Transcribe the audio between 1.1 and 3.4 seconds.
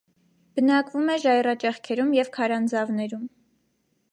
է ժայռաճեղքերում և քարանձավներում։